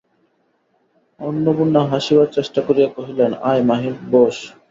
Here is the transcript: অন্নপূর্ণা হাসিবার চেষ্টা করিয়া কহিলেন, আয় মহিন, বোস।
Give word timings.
অন্নপূর্ণা 1.19 1.81
হাসিবার 1.91 2.27
চেষ্টা 2.37 2.59
করিয়া 2.67 2.89
কহিলেন, 2.95 3.31
আয় 3.43 3.63
মহিন, 3.69 3.93
বোস। 4.11 4.37